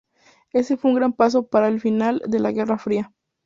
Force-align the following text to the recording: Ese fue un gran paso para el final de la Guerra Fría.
Ese 0.51 0.77
fue 0.77 0.89
un 0.89 0.95
gran 0.97 1.13
paso 1.13 1.45
para 1.45 1.67
el 1.67 1.79
final 1.79 2.23
de 2.27 2.39
la 2.39 2.51
Guerra 2.51 2.79
Fría. 2.79 3.13